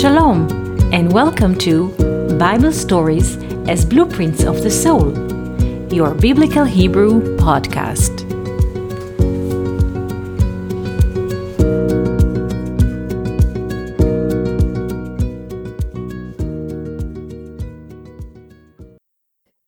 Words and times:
Shalom, 0.00 0.48
and 0.94 1.12
welcome 1.12 1.54
to 1.58 1.88
Bible 2.38 2.72
Stories 2.72 3.36
as 3.68 3.84
Blueprints 3.84 4.44
of 4.44 4.62
the 4.62 4.70
Soul, 4.70 5.12
your 5.92 6.14
Biblical 6.14 6.64
Hebrew 6.64 7.36
podcast. 7.36 8.08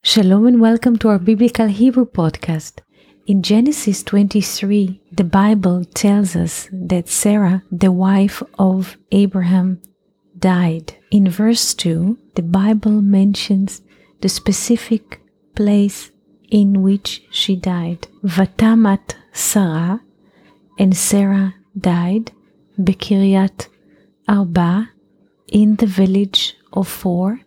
Shalom 0.02 0.46
and 0.46 0.62
welcome 0.62 0.96
to 1.00 1.10
our 1.10 1.18
Biblical 1.18 1.66
Hebrew 1.66 2.06
podcast. 2.06 2.80
In 3.26 3.42
Genesis 3.42 4.02
23, 4.02 4.98
the 5.12 5.24
Bible 5.24 5.84
tells 5.84 6.34
us 6.34 6.70
that 6.72 7.10
Sarah, 7.10 7.62
the 7.70 7.92
wife 7.92 8.42
of 8.58 8.96
Abraham, 9.10 9.82
died. 10.42 10.94
In 11.10 11.30
verse 11.30 11.72
2, 11.72 12.18
the 12.34 12.42
Bible 12.42 13.00
mentions 13.00 13.80
the 14.20 14.28
specific 14.28 15.20
place 15.54 16.10
in 16.50 16.82
which 16.82 17.22
she 17.30 17.56
died. 17.56 18.08
Vatamat 18.22 19.14
Sarah, 19.32 20.02
and 20.78 20.96
Sarah 20.96 21.54
died 21.78 22.32
Bekiryat 22.78 23.68
Arba, 24.28 24.90
in 25.48 25.76
the 25.76 25.86
village 25.86 26.56
of 26.72 26.88
Four, 26.88 27.40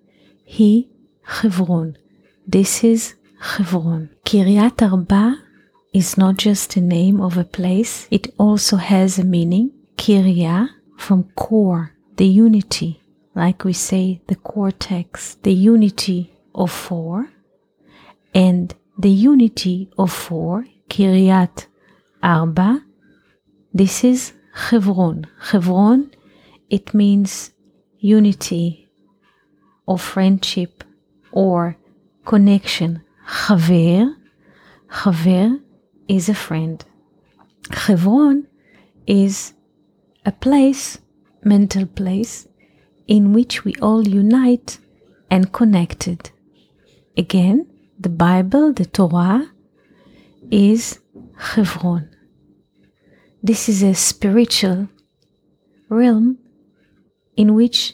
he 0.44 0.90
Hebron. 1.24 1.98
This 2.48 2.84
is 2.84 3.16
Hebron. 3.40 4.10
Kiryat 4.26 4.82
Arba 4.82 5.42
is 5.94 6.18
not 6.18 6.38
just 6.38 6.76
a 6.76 6.82
name 6.82 7.20
of 7.20 7.38
a 7.38 7.44
place, 7.44 8.08
it 8.12 8.34
also 8.38 8.78
has 8.78 9.18
a 9.18 9.24
meaning. 9.24 9.72
Kirya 9.98 10.70
from 10.98 11.24
core, 11.36 11.95
the 12.18 12.26
unity, 12.26 13.02
like 13.34 13.64
we 13.64 13.74
say 13.74 14.22
the 14.28 14.36
cortex, 14.36 15.36
the 15.44 15.54
unity 15.54 16.34
of 16.54 16.72
four, 16.72 17.30
and 18.34 18.74
the 18.98 19.10
unity 19.10 19.90
of 19.98 20.12
four, 20.12 20.66
Kiryat 20.90 21.68
Arba, 22.24 22.84
this 23.74 24.04
is 24.04 24.34
Hebron. 24.54 25.28
Hebron, 25.50 26.12
it 26.70 26.94
means 26.94 27.52
unity 28.00 28.88
or 29.86 30.00
friendship 30.00 30.84
or 31.32 31.76
connection. 32.26 33.04
Chaver, 33.28 34.16
Chaver 34.90 35.60
is 36.08 36.30
a 36.30 36.34
friend. 36.34 36.84
Hebron 37.72 38.48
is 39.06 39.54
a 40.26 40.32
place 40.32 41.00
mental 41.46 41.86
place 41.86 42.48
in 43.08 43.32
which 43.32 43.64
we 43.64 43.76
all 43.76 44.08
unite 44.08 44.80
and 45.30 45.54
connected. 45.54 46.32
Again, 47.16 47.68
the 48.00 48.10
Bible, 48.10 48.74
the 48.74 48.86
Torah, 48.86 49.52
is 50.52 51.00
Hebron. 51.38 52.10
This 53.42 53.70
is 53.70 53.84
a 53.84 53.94
spiritual 53.94 54.90
realm 55.88 56.40
in 57.38 57.54
which 57.54 57.94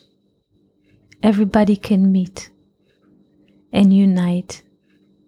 everybody 1.22 1.76
can 1.76 2.12
meet 2.12 2.50
and 3.74 3.94
unite. 3.94 4.64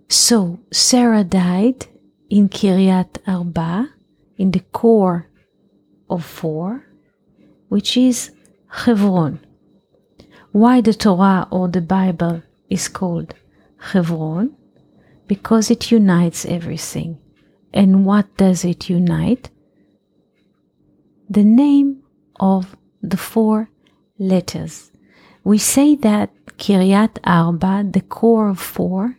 So 0.07 0.59
Sarah 0.71 1.23
died 1.23 1.87
in 2.29 2.49
Kiryat 2.49 3.17
Arba, 3.27 3.89
in 4.37 4.51
the 4.51 4.61
core 4.71 5.29
of 6.09 6.23
four, 6.25 6.85
which 7.73 7.97
is 7.97 8.29
Hebron. 8.83 9.39
Why 10.51 10.79
the 10.79 10.93
Torah 10.93 11.47
or 11.49 11.67
the 11.67 11.81
Bible 11.81 12.43
is 12.69 12.87
called 12.87 13.33
Hebron? 13.89 14.55
Because 15.25 15.71
it 15.71 15.89
unites 15.89 16.45
everything. 16.45 17.17
And 17.73 18.05
what 18.05 18.27
does 18.37 18.63
it 18.63 18.91
unite? 18.91 19.49
The 21.27 21.43
name 21.43 22.03
of 22.39 22.77
the 23.01 23.17
four 23.17 23.69
letters. 24.19 24.91
We 25.43 25.57
say 25.57 25.95
that 25.95 26.29
Kiryat 26.59 27.17
Arba, 27.23 27.89
the 27.89 28.01
core 28.01 28.49
of 28.49 28.59
four, 28.59 29.17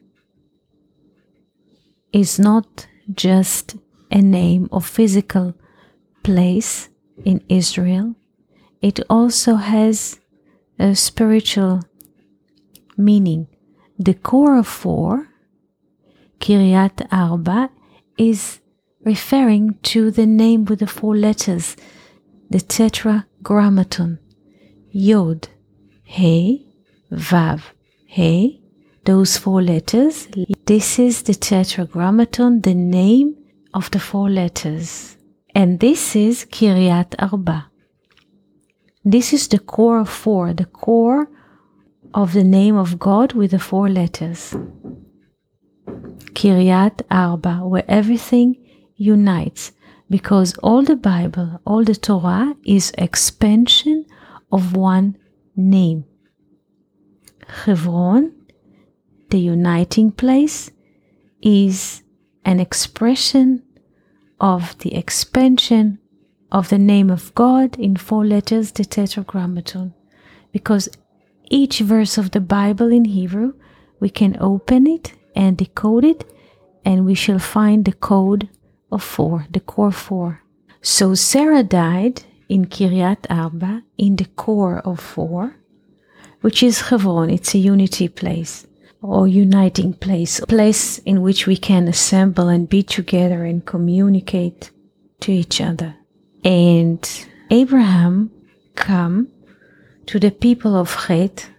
is 2.12 2.38
not 2.38 2.86
just 3.12 3.74
a 4.12 4.22
name 4.22 4.68
of 4.70 4.86
physical 4.86 5.54
place 6.22 6.88
in 7.24 7.42
Israel, 7.48 8.14
it 8.84 9.00
also 9.08 9.54
has 9.54 10.20
a 10.78 10.94
spiritual 10.94 11.80
meaning. 12.98 13.46
The 13.98 14.12
core 14.12 14.58
of 14.58 14.66
four, 14.66 15.28
Kiryat 16.38 17.06
Arba, 17.10 17.70
is 18.18 18.60
referring 19.02 19.78
to 19.84 20.10
the 20.10 20.26
name 20.26 20.66
with 20.66 20.80
the 20.80 20.86
four 20.86 21.16
letters, 21.16 21.76
the 22.50 22.60
tetragrammaton, 22.60 24.18
Yod, 24.90 25.48
He, 26.02 26.66
Vav, 27.10 27.62
He, 28.04 28.60
those 29.06 29.38
four 29.38 29.62
letters. 29.62 30.28
This 30.66 30.98
is 30.98 31.22
the 31.22 31.34
tetragrammaton, 31.34 32.60
the 32.60 32.74
name 32.74 33.34
of 33.72 33.90
the 33.92 33.98
four 33.98 34.28
letters. 34.28 35.16
And 35.54 35.80
this 35.80 36.14
is 36.14 36.44
Kiryat 36.44 37.14
Arba. 37.18 37.70
This 39.04 39.34
is 39.34 39.48
the 39.48 39.58
core 39.58 39.98
of 40.00 40.08
four, 40.08 40.54
the 40.54 40.64
core 40.64 41.28
of 42.14 42.32
the 42.32 42.44
name 42.44 42.76
of 42.76 42.98
God 42.98 43.34
with 43.34 43.50
the 43.50 43.58
four 43.58 43.90
letters. 43.90 44.56
Kiryat 46.32 47.02
Arba, 47.10 47.56
where 47.68 47.84
everything 47.86 48.56
unites, 48.96 49.72
because 50.08 50.56
all 50.62 50.82
the 50.82 50.96
Bible, 50.96 51.60
all 51.66 51.84
the 51.84 51.94
Torah 51.94 52.56
is 52.64 52.92
expansion 52.96 54.06
of 54.50 54.74
one 54.74 55.18
name. 55.54 56.06
Hebron, 57.46 58.32
the 59.28 59.38
uniting 59.38 60.12
place, 60.12 60.70
is 61.42 62.02
an 62.46 62.58
expression 62.58 63.62
of 64.40 64.78
the 64.78 64.94
expansion 64.94 65.98
of 66.54 66.68
the 66.68 66.78
name 66.78 67.10
of 67.10 67.34
God 67.34 67.76
in 67.80 67.96
four 67.96 68.24
letters, 68.24 68.70
the 68.70 68.84
Tetragrammaton. 68.84 69.92
Because 70.52 70.88
each 71.50 71.80
verse 71.80 72.16
of 72.16 72.30
the 72.30 72.40
Bible 72.40 72.92
in 72.92 73.06
Hebrew, 73.06 73.54
we 73.98 74.08
can 74.08 74.36
open 74.40 74.86
it 74.86 75.14
and 75.34 75.56
decode 75.56 76.04
it, 76.04 76.32
and 76.84 77.04
we 77.04 77.16
shall 77.16 77.40
find 77.40 77.84
the 77.84 77.92
code 77.92 78.48
of 78.92 79.02
four, 79.02 79.46
the 79.50 79.58
core 79.58 79.90
four. 79.90 80.42
So 80.80 81.14
Sarah 81.16 81.64
died 81.64 82.22
in 82.48 82.66
Kiryat 82.66 83.26
Arba, 83.28 83.82
in 83.98 84.14
the 84.14 84.26
core 84.36 84.78
of 84.78 85.00
four, 85.00 85.56
which 86.40 86.62
is 86.62 86.82
Hebron. 86.82 87.30
It's 87.30 87.54
a 87.56 87.58
unity 87.58 88.06
place 88.06 88.64
or 89.02 89.26
uniting 89.26 89.92
place, 89.92 90.38
a 90.38 90.46
place 90.46 90.98
in 90.98 91.20
which 91.20 91.48
we 91.48 91.56
can 91.56 91.88
assemble 91.88 92.48
and 92.48 92.68
be 92.68 92.84
together 92.84 93.44
and 93.44 93.66
communicate 93.66 94.70
to 95.20 95.32
each 95.32 95.60
other. 95.60 95.96
And 96.44 97.26
Abraham 97.50 98.30
come 98.74 99.28
to 100.06 100.18
the 100.18 100.30
people 100.30 100.76
of 100.76 101.06
Chet 101.06 101.50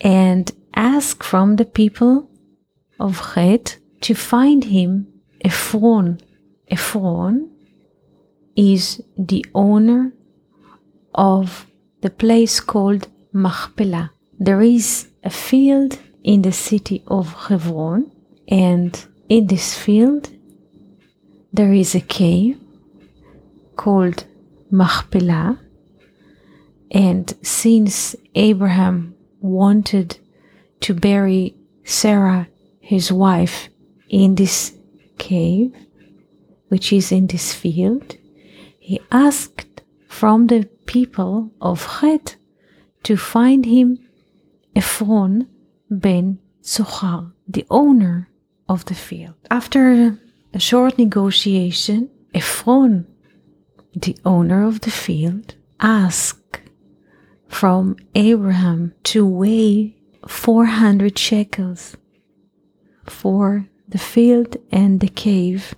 and 0.00 0.50
ask 0.74 1.22
from 1.22 1.56
the 1.56 1.66
people 1.66 2.30
of 2.98 3.34
Chet 3.34 3.78
to 4.00 4.14
find 4.14 4.64
him 4.64 5.06
Ephron. 5.44 6.18
Ephron 6.68 7.50
is 8.56 9.02
the 9.18 9.44
owner 9.54 10.12
of 11.14 11.66
the 12.00 12.10
place 12.10 12.60
called 12.60 13.08
Machpelah. 13.32 14.12
There 14.38 14.62
is 14.62 15.08
a 15.22 15.30
field 15.30 15.98
in 16.24 16.42
the 16.42 16.52
city 16.52 17.02
of 17.06 17.32
Hebron, 17.48 18.10
and 18.48 18.92
in 19.28 19.46
this 19.46 19.76
field 19.76 20.30
there 21.52 21.72
is 21.72 21.94
a 21.94 22.00
cave 22.00 22.58
called 23.76 24.24
Machpelah. 24.70 25.58
And 26.90 27.34
since 27.42 28.14
Abraham 28.34 29.14
wanted 29.40 30.18
to 30.80 30.94
bury 30.94 31.54
Sarah, 31.84 32.48
his 32.80 33.10
wife, 33.12 33.68
in 34.08 34.34
this 34.34 34.74
cave, 35.18 35.74
which 36.68 36.92
is 36.92 37.10
in 37.12 37.26
this 37.26 37.54
field, 37.54 38.16
he 38.78 39.00
asked 39.10 39.82
from 40.08 40.46
the 40.46 40.68
people 40.86 41.50
of 41.60 42.00
Chet 42.00 42.36
to 43.04 43.16
find 43.16 43.64
him 43.64 43.98
Ephron 44.76 45.48
ben 45.90 46.38
Zohar, 46.64 47.32
the 47.48 47.66
owner 47.70 48.28
of 48.68 48.84
the 48.84 48.94
field. 48.94 49.34
After 49.50 50.18
a 50.54 50.58
short 50.58 50.98
negotiation, 50.98 52.10
Ephron 52.34 53.06
the 53.94 54.16
owner 54.24 54.64
of 54.64 54.80
the 54.80 54.90
field 54.90 55.54
asked 55.80 56.60
from 57.48 57.96
Abraham 58.14 58.94
to 59.04 59.26
weigh 59.26 59.96
400 60.26 61.18
shekels 61.18 61.96
for 63.04 63.68
the 63.88 63.98
field 63.98 64.56
and 64.70 65.00
the 65.00 65.08
cave 65.08 65.74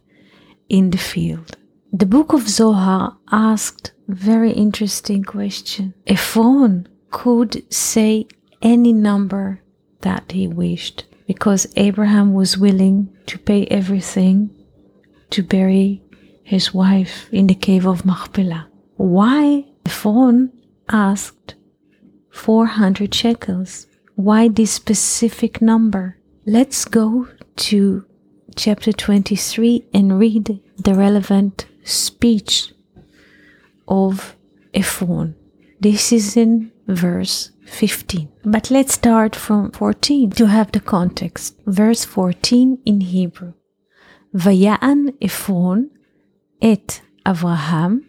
in 0.68 0.90
the 0.90 0.98
field. 0.98 1.56
The 1.92 2.06
book 2.06 2.32
of 2.32 2.48
Zohar 2.48 3.16
asked 3.30 3.92
very 4.08 4.52
interesting 4.52 5.24
question. 5.24 5.94
Ephron 6.06 6.88
could 7.10 7.72
say 7.72 8.26
any 8.60 8.92
number 8.92 9.62
that 10.02 10.32
he 10.32 10.46
wished 10.46 11.04
because 11.26 11.72
Abraham 11.76 12.34
was 12.34 12.58
willing 12.58 13.16
to 13.26 13.38
pay 13.38 13.66
everything 13.66 14.50
to 15.30 15.42
bury 15.42 16.02
his 16.44 16.72
wife 16.72 17.28
in 17.32 17.48
the 17.48 17.54
cave 17.54 17.86
of 17.86 18.04
Machpelah. 18.04 18.68
Why 18.96 19.64
Ephron 19.84 20.52
asked 20.88 21.54
400 22.30 23.12
shekels? 23.12 23.86
Why 24.14 24.48
this 24.48 24.70
specific 24.72 25.60
number? 25.60 26.18
Let's 26.46 26.84
go 26.84 27.28
to 27.56 28.04
chapter 28.54 28.92
23 28.92 29.86
and 29.92 30.18
read 30.18 30.60
the 30.76 30.94
relevant 30.94 31.66
speech 31.82 32.72
of 33.88 34.36
Ephron. 34.74 35.34
This 35.80 36.12
is 36.12 36.36
in 36.36 36.70
verse 36.86 37.50
15. 37.66 38.28
But 38.44 38.70
let's 38.70 38.94
start 38.94 39.34
from 39.34 39.72
14 39.72 40.30
to 40.32 40.46
have 40.46 40.72
the 40.72 40.80
context. 40.80 41.56
Verse 41.66 42.04
14 42.04 42.78
in 42.84 43.00
Hebrew. 43.00 43.54
Vayaan 44.34 45.14
Ephron 45.20 45.90
את 46.63 46.91
אברהם 47.25 47.99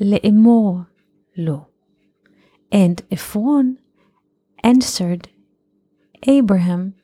לאמור 0.00 0.78
לו. 1.36 1.60
And 2.72 3.02
Ephron 3.14 3.78
answered 4.64 5.28
Abraham, 6.26 6.94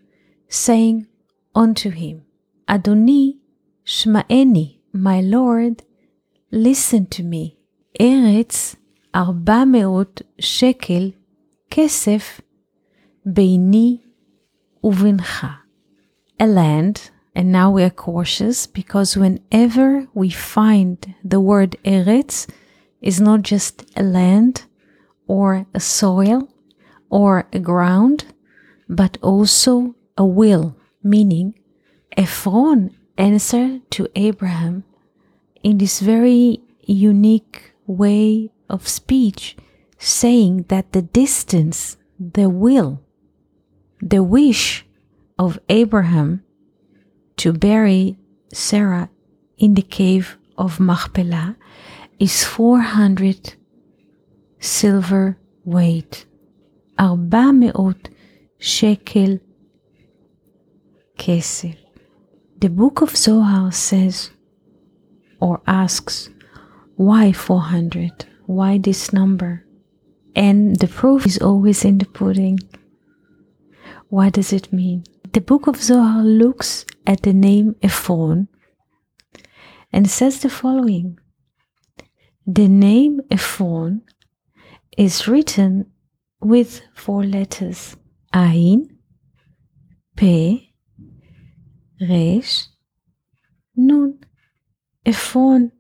saying 0.49 1.07
unto 1.55 1.91
him, 1.91 2.23
Adoni, 2.69 3.37
shma'eni, 3.85 4.79
my 4.93 5.21
Lord, 5.21 5.83
listen 6.51 7.07
to 7.07 7.23
me. 7.23 7.57
ארץ 8.01 8.77
ארבע 9.15 9.65
מאות 9.65 10.23
שקל 10.41 11.11
כסף 11.71 12.41
ביני 13.27 13.99
ובינך. 14.85 15.47
A 16.43 16.47
land, 16.47 17.11
and 17.36 17.52
now 17.52 17.70
we 17.70 17.84
are 17.84 17.90
cautious 17.90 18.66
because 18.66 19.18
whenever 19.18 20.08
we 20.14 20.30
find 20.30 21.14
the 21.24 21.42
word 21.42 21.76
eretz, 21.84 22.48
is 23.02 23.20
not 23.22 23.42
just 23.44 23.86
a 23.96 24.02
land 24.02 24.64
or 25.28 25.68
a 25.74 25.80
soil 25.80 26.50
or 27.10 27.48
a 27.52 27.60
ground, 27.60 28.26
but 28.88 29.18
also 29.22 29.96
a 30.18 30.26
will, 30.26 30.76
meaning 31.04 31.54
Ephron 32.18 32.96
answered 33.18 33.82
to 33.92 34.08
Abraham 34.16 34.84
in 35.62 35.78
this 35.78 36.00
very 36.00 36.62
unique 36.82 37.74
way 37.86 38.50
of 38.70 38.88
speech, 38.88 39.58
saying 40.00 40.66
that 40.70 40.94
the 40.94 41.02
distance, 41.02 41.98
the 42.20 42.50
will, 42.50 43.02
the 44.02 44.24
wish 44.24 44.86
of 45.38 45.60
Abraham 45.70 46.45
to 47.38 47.54
bury 47.54 48.18
Sarah 48.54 49.10
in 49.58 49.74
the 49.74 49.82
cave 49.82 50.38
of 50.58 50.80
Machpelah 50.80 51.56
is 52.20 52.44
400 52.44 53.56
silver 54.60 55.38
weight. 55.64 56.26
400 56.98 58.10
shekel 58.58 59.40
kesef. 61.18 61.78
The 62.58 62.70
book 62.70 63.02
of 63.02 63.16
Zohar 63.16 63.72
says 63.72 64.32
or 65.42 65.62
asks, 65.68 66.30
why 66.96 67.34
400? 67.34 68.26
Why 68.46 68.78
this 68.78 69.12
number? 69.12 69.66
And 70.36 70.78
the 70.78 70.88
proof 70.88 71.26
is 71.26 71.38
always 71.38 71.84
in 71.84 71.98
the 71.98 72.06
pudding. 72.06 72.60
What 74.10 74.34
does 74.34 74.54
it 74.54 74.72
mean? 74.72 75.04
The 75.34 75.42
book 75.42 75.68
of 75.68 75.82
Zohar 75.82 76.24
looks 76.24 76.86
at 77.08 77.22
the 77.24 77.34
name 77.34 77.76
Ephron 77.82 78.48
and 79.92 80.10
says 80.10 80.40
the 80.40 80.50
following 80.50 81.18
The 82.46 82.68
name 82.68 83.22
Ephron 83.32 84.02
is 84.98 85.28
written 85.28 85.92
with 86.40 86.82
four 86.94 87.24
letters 87.24 87.96
Ain, 88.34 88.98
P, 90.16 90.74
Resh, 92.02 92.68
Nun. 93.76 94.20
Ephron. 95.06 95.72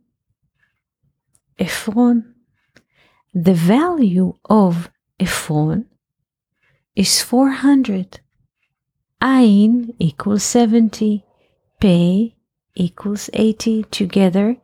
Ephron. 1.57 2.35
The 3.33 3.53
value 3.53 4.33
of 4.45 4.89
Ephron 5.19 5.85
is 6.95 7.21
400. 7.21 8.19
Ain 9.21 9.93
equals 9.99 10.43
70. 10.43 11.23
Pei 11.79 12.35
equals 12.75 13.29
80. 13.33 13.83
Together 13.91 14.57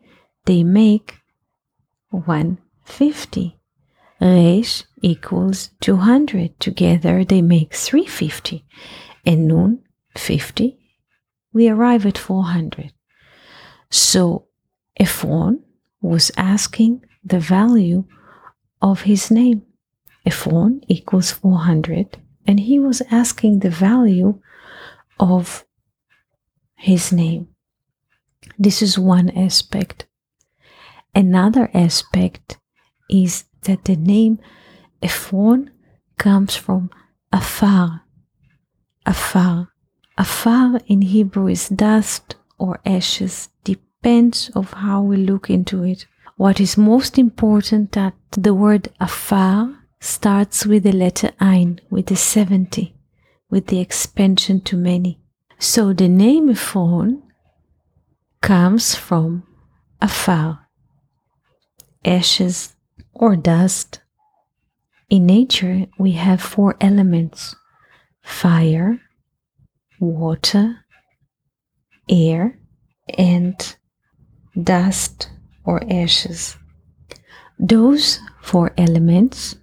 they 0.45 0.63
make 0.63 1.15
150. 2.09 3.57
Resh 4.19 4.83
equals 5.01 5.71
200. 5.81 6.59
Together 6.59 7.23
they 7.25 7.41
make 7.41 7.73
350. 7.73 8.65
And 9.25 9.47
Nun 9.47 9.83
50. 10.17 10.77
We 11.53 11.69
arrive 11.69 12.05
at 12.05 12.17
400. 12.17 12.93
So 13.89 14.47
Ephron 14.99 15.63
was 16.01 16.31
asking 16.37 17.03
the 17.23 17.39
value 17.39 18.05
of 18.81 19.01
his 19.01 19.29
name. 19.29 19.63
Ephron 20.25 20.81
equals 20.87 21.31
400, 21.31 22.17
and 22.47 22.59
he 22.59 22.79
was 22.79 23.01
asking 23.11 23.59
the 23.59 23.69
value 23.69 24.39
of 25.19 25.65
his 26.75 27.11
name. 27.11 27.47
This 28.57 28.81
is 28.81 28.97
one 28.97 29.29
aspect. 29.31 30.07
Another 31.13 31.69
aspect 31.73 32.57
is 33.09 33.45
that 33.63 33.85
the 33.85 33.95
name 33.95 34.39
Ephron 35.01 35.71
comes 36.17 36.55
from 36.55 36.89
afar. 37.31 38.01
Afar. 39.05 39.69
Afar 40.17 40.79
in 40.87 41.01
Hebrew 41.01 41.47
is 41.47 41.69
dust 41.69 42.35
or 42.57 42.79
ashes, 42.85 43.49
depends 43.63 44.49
of 44.55 44.73
how 44.73 45.01
we 45.01 45.17
look 45.17 45.49
into 45.49 45.83
it. 45.83 46.05
What 46.37 46.59
is 46.59 46.77
most 46.77 47.17
important 47.17 47.91
that 47.91 48.13
the 48.31 48.53
word 48.53 48.89
afar 48.99 49.80
starts 50.01 50.65
with 50.65 50.81
the 50.83 50.91
letter 50.91 51.31
ein, 51.39 51.79
with 51.89 52.07
the 52.07 52.15
70, 52.15 52.93
with 53.49 53.67
the 53.67 53.79
expansion 53.79 54.59
to 54.61 54.75
many. 54.75 55.21
So 55.59 55.93
the 55.93 56.09
name 56.09 56.49
Ephron 56.49 57.21
comes 58.41 58.95
from 58.95 59.43
afar, 60.01 60.67
ashes 62.03 62.75
or 63.13 63.35
dust. 63.35 64.01
In 65.07 65.27
nature, 65.27 65.85
we 65.99 66.13
have 66.13 66.41
four 66.41 66.75
elements 66.81 67.55
fire, 68.23 68.99
water, 69.99 70.77
air, 72.09 72.57
and 73.17 73.75
dust 74.61 75.29
or 75.63 75.83
ashes. 75.91 76.57
Those 77.59 78.19
four 78.41 78.73
elements 78.77 79.57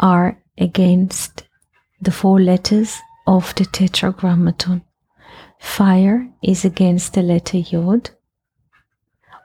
are 0.00 0.40
against 0.56 1.44
the 2.00 2.10
four 2.10 2.40
letters 2.40 2.98
of 3.26 3.54
the 3.56 3.64
tetragrammaton. 3.64 4.82
Fire 5.58 6.28
is 6.42 6.64
against 6.64 7.14
the 7.14 7.22
letter 7.22 7.58
Yod. 7.58 8.10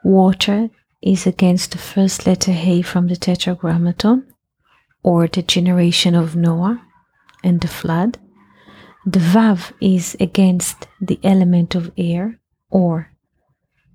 Water 0.04 0.70
is 1.02 1.26
against 1.26 1.72
the 1.72 1.78
first 1.78 2.26
letter 2.26 2.52
He 2.52 2.82
from 2.82 3.08
the 3.08 3.16
tetragrammaton, 3.16 4.26
or 5.02 5.26
the 5.26 5.42
generation 5.42 6.14
of 6.14 6.36
Noah 6.36 6.82
and 7.42 7.60
the 7.60 7.68
flood. 7.68 8.18
The 9.04 9.18
Vav 9.18 9.72
is 9.80 10.16
against 10.20 10.86
the 11.00 11.18
element 11.22 11.74
of 11.74 11.92
air, 11.98 12.38
or 12.70 13.10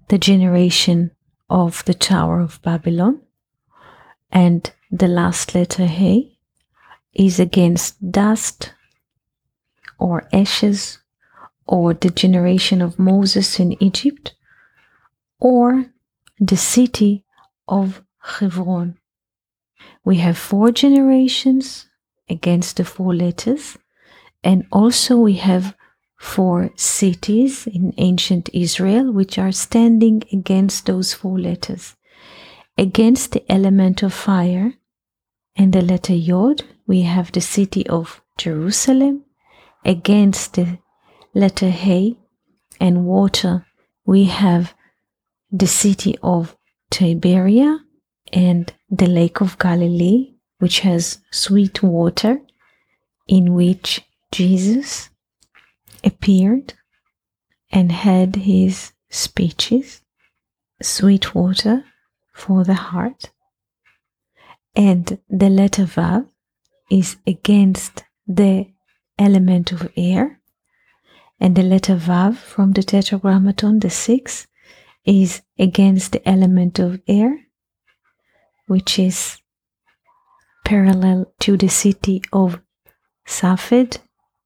the 0.09 0.19
generation 0.19 1.11
of 1.49 1.83
the 1.85 1.95
Tower 1.95 2.39
of 2.41 2.61
Babylon. 2.61 3.21
And 4.31 4.71
the 4.91 5.07
last 5.07 5.55
letter 5.55 5.87
He 5.87 6.38
is 7.13 7.39
against 7.39 8.11
dust 8.11 8.73
or 9.97 10.27
ashes 10.31 10.99
or 11.65 11.93
the 11.93 12.09
generation 12.09 12.81
of 12.81 12.97
Moses 12.99 13.59
in 13.59 13.81
Egypt 13.83 14.35
or 15.39 15.85
the 16.39 16.57
city 16.57 17.25
of 17.67 18.01
Hebron. 18.21 18.97
We 20.03 20.17
have 20.17 20.37
four 20.37 20.71
generations 20.71 21.87
against 22.29 22.77
the 22.77 22.85
four 22.85 23.13
letters, 23.13 23.77
and 24.43 24.65
also 24.71 25.17
we 25.17 25.35
have 25.35 25.75
four 26.17 26.71
cities 26.75 27.67
in 27.67 27.93
ancient 27.97 28.49
Israel 28.53 29.11
which 29.11 29.37
are 29.37 29.51
standing 29.51 30.23
against 30.31 30.85
those 30.85 31.13
four 31.13 31.39
letters. 31.39 31.95
Against 32.77 33.31
the 33.31 33.51
element 33.51 34.03
of 34.03 34.13
fire 34.13 34.73
and 35.55 35.73
the 35.73 35.81
letter 35.81 36.13
Yod, 36.13 36.63
we 36.89 37.03
have 37.03 37.31
the 37.31 37.41
city 37.55 37.85
of 37.87 38.19
Jerusalem. 38.35 39.23
Against 39.85 40.55
the 40.55 40.79
letter 41.35 41.69
He 41.69 42.17
and 42.81 43.05
water, 43.05 43.67
we 44.05 44.23
have 44.25 44.73
the 45.51 45.67
city 45.67 46.17
of 46.23 46.57
Tiberia 46.89 47.77
and 48.33 48.73
the 48.89 49.05
Lake 49.05 49.39
of 49.39 49.59
Galilee, 49.59 50.33
which 50.57 50.79
has 50.79 51.19
sweet 51.31 51.83
water 51.83 52.41
in 53.27 53.53
which 53.53 54.01
Jesus 54.31 55.11
appeared 56.03 56.73
and 57.71 57.91
had 57.91 58.35
his 58.35 58.93
speeches, 59.11 60.01
sweet 60.81 61.35
water 61.35 61.85
for 62.33 62.63
the 62.63 62.81
heart. 62.89 63.29
And 64.75 65.19
the 65.29 65.49
letter 65.49 65.83
Vav 65.83 66.25
is 66.89 67.17
against 67.25 68.03
the 68.27 68.67
element 69.17 69.71
of 69.71 69.89
air. 69.95 70.39
And 71.39 71.55
the 71.55 71.63
letter 71.63 71.95
Vav 71.95 72.35
from 72.35 72.73
the 72.73 72.83
Tetragrammaton, 72.83 73.79
the 73.79 73.89
six, 73.89 74.47
is 75.05 75.41
against 75.57 76.11
the 76.11 76.27
element 76.27 76.79
of 76.79 76.99
air, 77.07 77.45
which 78.67 78.99
is 78.99 79.37
parallel 80.65 81.33
to 81.39 81.57
the 81.57 81.69
city 81.69 82.21
of 82.33 82.59
Safed 83.25 83.99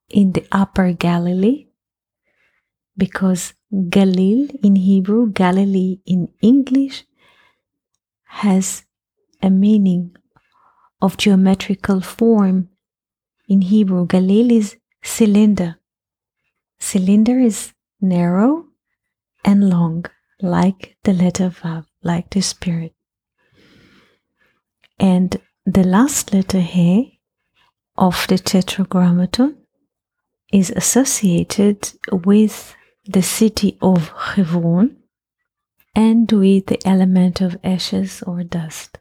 in 0.10 0.34
the 0.34 0.46
upper 0.52 0.92
Galilee, 0.92 1.68
because 2.96 3.54
Galil 3.74 4.56
in 4.64 4.76
Hebrew, 4.76 5.32
Galilee 5.32 6.00
in 6.06 6.30
English, 6.42 7.06
has 8.26 8.84
a 9.42 9.50
meaning 9.50 10.16
of 11.04 11.18
geometrical 11.18 12.00
form. 12.00 12.70
In 13.50 13.62
Hebrew, 13.62 14.08
Galil 14.08 14.50
is 14.52 14.78
cylinder. 15.04 15.76
Cylinder 16.80 17.40
is 17.40 17.74
narrow 18.00 18.68
and 19.44 19.70
long, 19.70 20.06
like 20.42 20.96
the 21.04 21.12
letter 21.12 21.50
Vav, 21.50 21.86
like 22.04 22.30
the 22.30 22.42
spirit. 22.42 22.94
And 24.98 25.42
the 25.66 25.84
last 25.84 26.34
letter 26.34 26.62
He 26.62 27.20
of 27.98 28.26
the 28.30 28.38
Tetragrammaton 28.38 29.58
is 30.54 30.70
associated 30.72 31.80
with 32.12 32.76
the 33.06 33.22
city 33.22 33.78
of 33.82 34.08
Hebron 34.36 34.96
and 35.94 36.32
with 36.32 36.68
the 36.68 36.82
element 36.88 37.42
of 37.42 37.58
ashes 37.62 38.24
or 38.26 38.44
dust. 38.44 39.00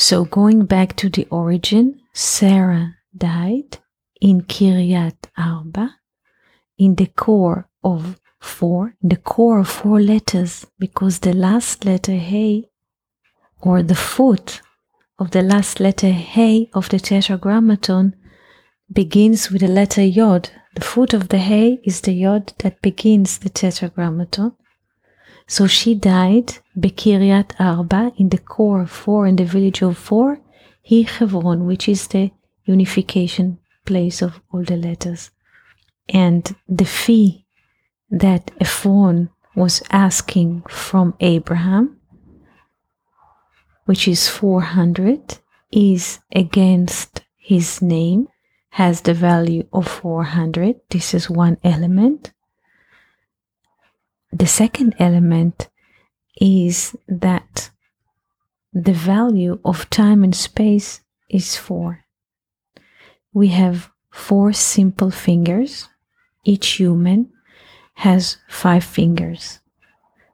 So 0.00 0.24
going 0.24 0.66
back 0.66 0.94
to 0.98 1.10
the 1.10 1.26
origin, 1.28 2.00
Sarah 2.14 2.94
died 3.16 3.78
in 4.20 4.42
Kiryat 4.42 5.26
Arba, 5.36 5.96
in 6.78 6.94
the 6.94 7.06
core 7.06 7.68
of 7.82 8.20
four, 8.38 8.94
the 9.02 9.16
core 9.16 9.58
of 9.58 9.68
four 9.68 10.00
letters, 10.00 10.64
because 10.78 11.18
the 11.18 11.32
last 11.32 11.84
letter 11.84 12.12
Hey, 12.12 12.70
or 13.60 13.82
the 13.82 13.96
foot 13.96 14.62
of 15.18 15.32
the 15.32 15.42
last 15.42 15.80
letter 15.80 16.12
Hey 16.12 16.70
of 16.74 16.88
the 16.90 17.00
Tetragrammaton 17.00 18.14
begins 18.92 19.50
with 19.50 19.62
the 19.62 19.68
letter 19.68 20.04
Yod. 20.04 20.50
The 20.76 20.84
foot 20.84 21.12
of 21.12 21.28
the 21.28 21.38
Hey 21.38 21.80
is 21.82 22.02
the 22.02 22.12
Yod 22.12 22.52
that 22.60 22.80
begins 22.82 23.38
the 23.38 23.50
Tetragrammaton. 23.50 24.52
So 25.48 25.66
she 25.66 25.94
died 25.94 26.58
Bekiryat 26.78 27.58
Arba 27.58 28.12
in 28.18 28.28
the 28.28 28.36
core 28.36 28.82
of 28.82 28.90
four 28.90 29.26
in 29.26 29.36
the 29.36 29.46
village 29.46 29.82
of 29.82 29.96
four, 29.96 30.40
Hi 30.90 31.06
Hebron, 31.08 31.66
which 31.66 31.88
is 31.88 32.06
the 32.06 32.30
unification 32.66 33.58
place 33.86 34.20
of 34.20 34.40
all 34.52 34.62
the 34.62 34.76
letters. 34.76 35.30
And 36.06 36.54
the 36.68 36.84
fee 36.84 37.46
that 38.10 38.50
Ephron 38.60 39.30
was 39.54 39.82
asking 39.90 40.64
from 40.68 41.14
Abraham, 41.20 41.96
which 43.86 44.06
is 44.06 44.28
400, 44.28 45.38
is 45.72 46.20
against 46.30 47.22
his 47.36 47.80
name, 47.80 48.28
has 48.70 49.00
the 49.00 49.14
value 49.14 49.66
of 49.72 49.88
400. 49.88 50.76
This 50.90 51.14
is 51.14 51.30
one 51.30 51.56
element. 51.64 52.32
The 54.32 54.46
second 54.46 54.94
element 54.98 55.68
is 56.40 56.96
that 57.08 57.70
the 58.72 58.92
value 58.92 59.58
of 59.64 59.88
time 59.90 60.22
and 60.22 60.34
space 60.34 61.00
is 61.30 61.56
4. 61.56 62.04
We 63.32 63.48
have 63.48 63.90
four 64.10 64.52
simple 64.52 65.10
fingers. 65.10 65.88
Each 66.44 66.66
human 66.78 67.30
has 67.94 68.36
five 68.48 68.84
fingers. 68.84 69.60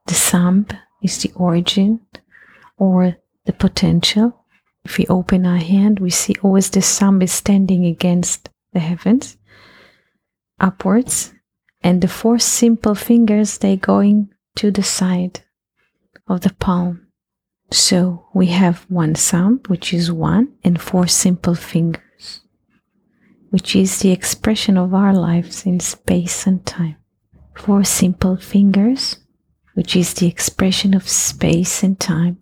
The 0.06 0.14
thumb 0.14 0.66
is 1.02 1.22
the 1.22 1.32
origin 1.34 2.00
or 2.76 3.16
the 3.46 3.52
potential. 3.52 4.44
If 4.84 4.98
we 4.98 5.06
open 5.06 5.46
our 5.46 5.56
hand, 5.58 5.98
we 5.98 6.10
see 6.10 6.34
always 6.42 6.70
the 6.70 6.82
thumb 6.82 7.22
is 7.22 7.32
standing 7.32 7.86
against 7.86 8.50
the 8.72 8.80
heavens 8.80 9.38
upwards 10.60 11.32
and 11.84 12.00
the 12.00 12.08
four 12.08 12.38
simple 12.38 12.94
fingers 12.94 13.58
they 13.58 13.76
going 13.76 14.30
to 14.56 14.70
the 14.70 14.82
side 14.82 15.42
of 16.26 16.40
the 16.40 16.54
palm. 16.54 17.06
So 17.70 18.26
we 18.32 18.46
have 18.46 18.86
one 18.88 19.14
thumb, 19.14 19.60
which 19.66 19.92
is 19.92 20.10
one, 20.10 20.54
and 20.64 20.80
four 20.80 21.06
simple 21.06 21.54
fingers, 21.54 22.40
which 23.50 23.76
is 23.76 23.98
the 23.98 24.12
expression 24.12 24.78
of 24.78 24.94
our 24.94 25.12
lives 25.12 25.66
in 25.66 25.78
space 25.78 26.46
and 26.46 26.64
time. 26.64 26.96
Four 27.54 27.84
simple 27.84 28.38
fingers, 28.38 29.18
which 29.74 29.94
is 29.94 30.14
the 30.14 30.26
expression 30.26 30.94
of 30.94 31.08
space 31.08 31.82
and 31.82 32.00
time, 32.00 32.38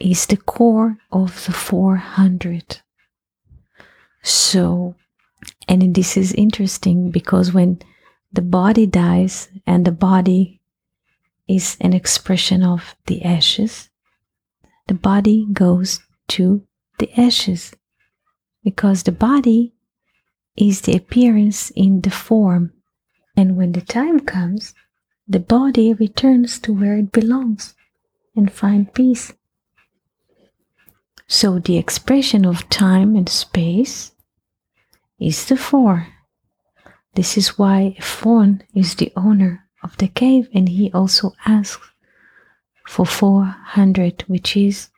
is 0.00 0.26
the 0.26 0.38
core 0.38 0.96
of 1.12 1.44
the 1.44 1.52
400. 1.52 2.80
So, 4.22 4.94
and 5.68 5.94
this 5.94 6.16
is 6.16 6.32
interesting 6.32 7.10
because 7.10 7.52
when 7.52 7.80
the 8.36 8.42
body 8.42 8.86
dies 8.86 9.48
and 9.66 9.86
the 9.86 9.92
body 9.92 10.60
is 11.48 11.78
an 11.80 11.94
expression 11.94 12.62
of 12.62 12.94
the 13.06 13.24
ashes. 13.24 13.88
The 14.88 14.94
body 14.94 15.46
goes 15.50 16.00
to 16.28 16.62
the 16.98 17.10
ashes 17.18 17.74
because 18.62 19.04
the 19.04 19.12
body 19.12 19.72
is 20.54 20.82
the 20.82 20.94
appearance 20.94 21.70
in 21.70 22.02
the 22.02 22.10
form. 22.10 22.74
And 23.38 23.56
when 23.56 23.72
the 23.72 23.80
time 23.80 24.20
comes, 24.20 24.74
the 25.26 25.40
body 25.40 25.94
returns 25.94 26.58
to 26.60 26.74
where 26.74 26.98
it 26.98 27.12
belongs 27.12 27.74
and 28.36 28.52
find 28.52 28.92
peace. 28.92 29.32
So 31.26 31.58
the 31.58 31.78
expression 31.78 32.44
of 32.44 32.68
time 32.68 33.16
and 33.16 33.30
space 33.30 34.12
is 35.18 35.46
the 35.46 35.56
four. 35.56 36.08
This 37.16 37.38
is 37.38 37.58
why 37.58 37.94
Ephron 37.96 38.62
is 38.74 38.94
the 38.94 39.10
owner 39.16 39.66
of 39.82 39.96
the 39.96 40.08
cave 40.08 40.50
and 40.52 40.68
he 40.68 40.92
also 40.92 41.32
asks 41.46 41.88
for 42.86 43.06
400, 43.06 44.24
which 44.28 44.54
is 44.54 44.90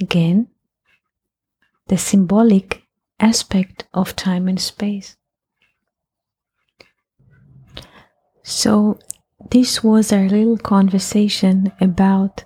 again 0.00 0.46
the 1.88 1.98
symbolic 1.98 2.84
aspect 3.18 3.88
of 3.92 4.14
time 4.14 4.46
and 4.46 4.60
space. 4.60 5.16
So, 8.44 9.00
this 9.50 9.82
was 9.82 10.12
our 10.12 10.28
little 10.28 10.58
conversation 10.58 11.72
about 11.80 12.44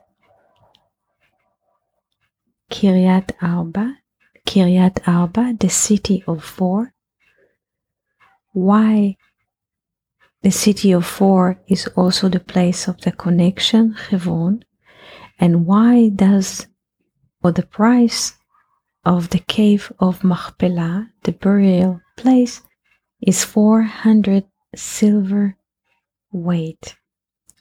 Kiryat 2.71 3.33
Arba, 3.43 3.99
Kiryat 4.47 5.07
Arba, 5.07 5.55
the 5.61 5.69
city 5.69 6.25
of 6.27 6.43
four, 6.43 6.95
why 8.53 9.17
the 10.43 10.51
city 10.51 10.93
of 10.93 11.07
four 11.07 11.61
is 11.69 11.87
also 11.97 12.29
the 12.29 12.41
place 12.41 12.89
of 12.89 13.01
the 13.03 13.13
connection, 13.13 13.93
Hebron, 13.93 14.65
and 15.39 15.67
why 15.67 16.09
does, 16.09 16.67
or 17.43 17.53
the 17.53 17.67
price 17.67 18.35
of 19.05 19.31
the 19.31 19.39
cave 19.39 19.93
of 19.99 20.25
Machpelah, 20.25 21.11
the 21.23 21.33
burial 21.33 22.01
place, 22.17 22.63
is 23.21 23.45
400 23.45 24.45
silver 24.75 25.57
weight. 26.33 26.97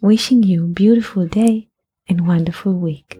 Wishing 0.02 0.44
you 0.44 0.68
beautiful 0.68 1.28
day 1.28 1.70
and 2.08 2.28
wonderful 2.28 2.74
week. 2.74 3.20